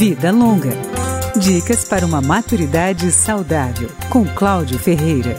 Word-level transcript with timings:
Vida 0.00 0.32
Longa. 0.32 0.70
Dicas 1.36 1.84
para 1.84 2.06
uma 2.06 2.22
maturidade 2.22 3.12
saudável, 3.12 3.90
com 4.08 4.24
Cláudio 4.24 4.78
Ferreira. 4.78 5.38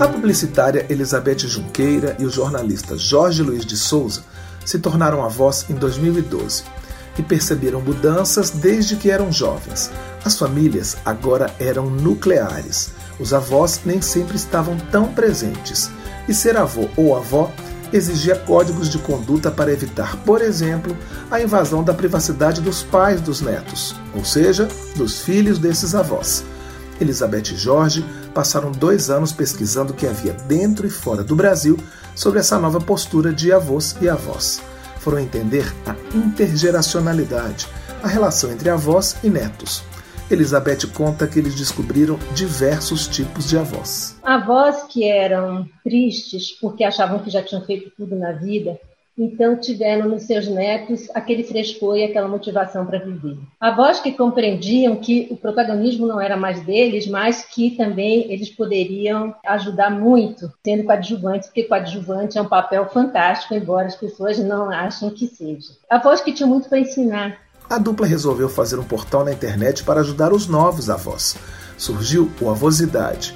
A 0.00 0.06
publicitária 0.06 0.86
Elizabeth 0.88 1.40
Junqueira 1.40 2.16
e 2.20 2.24
o 2.24 2.30
jornalista 2.30 2.96
Jorge 2.96 3.42
Luiz 3.42 3.66
de 3.66 3.76
Souza 3.76 4.22
se 4.64 4.78
tornaram 4.78 5.24
avós 5.24 5.66
em 5.68 5.74
2012 5.74 6.62
e 7.18 7.22
perceberam 7.24 7.80
mudanças 7.80 8.50
desde 8.50 8.94
que 8.94 9.10
eram 9.10 9.32
jovens. 9.32 9.90
As 10.24 10.38
famílias 10.38 10.96
agora 11.04 11.52
eram 11.58 11.90
nucleares. 11.90 12.92
Os 13.18 13.34
avós 13.34 13.80
nem 13.84 14.00
sempre 14.00 14.36
estavam 14.36 14.76
tão 14.92 15.12
presentes. 15.12 15.90
E 16.28 16.32
ser 16.32 16.56
avô 16.56 16.88
ou 16.96 17.16
avó 17.16 17.50
exigia 17.92 18.36
códigos 18.36 18.88
de 18.88 18.98
conduta 18.98 19.50
para 19.50 19.72
evitar, 19.72 20.16
por 20.24 20.40
exemplo, 20.40 20.96
a 21.30 21.40
invasão 21.40 21.84
da 21.84 21.92
privacidade 21.92 22.60
dos 22.60 22.82
pais 22.82 23.20
dos 23.20 23.40
netos, 23.40 23.94
ou 24.14 24.24
seja, 24.24 24.68
dos 24.96 25.20
filhos 25.20 25.58
desses 25.58 25.94
avós. 25.94 26.44
Elizabeth 27.00 27.52
e 27.52 27.56
Jorge 27.56 28.04
passaram 28.34 28.70
dois 28.70 29.10
anos 29.10 29.32
pesquisando 29.32 29.92
o 29.92 29.96
que 29.96 30.06
havia 30.06 30.32
dentro 30.32 30.86
e 30.86 30.90
fora 30.90 31.22
do 31.22 31.36
Brasil 31.36 31.76
sobre 32.14 32.40
essa 32.40 32.58
nova 32.58 32.80
postura 32.80 33.32
de 33.32 33.52
avós 33.52 33.96
e 34.00 34.08
avós. 34.08 34.60
Foram 35.00 35.18
entender 35.18 35.72
a 35.84 35.94
intergeracionalidade, 36.16 37.66
a 38.02 38.08
relação 38.08 38.52
entre 38.52 38.70
avós 38.70 39.16
e 39.22 39.28
netos. 39.28 39.82
Elizabeth 40.34 40.86
conta 40.94 41.26
que 41.26 41.38
eles 41.38 41.54
descobriram 41.54 42.18
diversos 42.34 43.06
tipos 43.06 43.48
de 43.48 43.58
avós. 43.58 44.18
Avós 44.22 44.84
que 44.84 45.04
eram 45.04 45.68
tristes 45.84 46.52
porque 46.60 46.84
achavam 46.84 47.18
que 47.18 47.30
já 47.30 47.42
tinham 47.42 47.64
feito 47.64 47.92
tudo 47.96 48.16
na 48.16 48.32
vida, 48.32 48.78
então 49.16 49.56
tiveram 49.56 50.08
nos 50.08 50.22
seus 50.22 50.48
netos 50.48 51.08
aquele 51.14 51.44
frescor 51.44 51.98
e 51.98 52.04
aquela 52.04 52.28
motivação 52.28 52.86
para 52.86 52.98
viver. 52.98 53.36
Avós 53.60 54.00
que 54.00 54.12
compreendiam 54.12 54.96
que 54.96 55.28
o 55.30 55.36
protagonismo 55.36 56.06
não 56.06 56.20
era 56.20 56.36
mais 56.36 56.64
deles, 56.64 57.06
mas 57.06 57.44
que 57.44 57.72
também 57.72 58.32
eles 58.32 58.48
poderiam 58.48 59.34
ajudar 59.44 59.90
muito, 59.90 60.50
sendo 60.64 60.84
coadjuvantes, 60.84 61.48
porque 61.48 61.64
coadjuvante 61.64 62.38
é 62.38 62.42
um 62.42 62.48
papel 62.48 62.88
fantástico, 62.88 63.54
embora 63.54 63.86
as 63.86 63.96
pessoas 63.96 64.38
não 64.38 64.70
achem 64.70 65.10
que 65.10 65.26
seja. 65.26 65.72
Avós 65.90 66.22
que 66.22 66.32
tinham 66.32 66.48
muito 66.48 66.68
para 66.68 66.78
ensinar, 66.78 67.38
a 67.72 67.78
dupla 67.78 68.06
resolveu 68.06 68.50
fazer 68.50 68.78
um 68.78 68.84
portal 68.84 69.24
na 69.24 69.32
internet 69.32 69.82
para 69.82 70.00
ajudar 70.00 70.30
os 70.30 70.46
novos 70.46 70.90
avós. 70.90 71.36
Surgiu 71.78 72.30
o 72.38 72.50
Avosidade. 72.50 73.34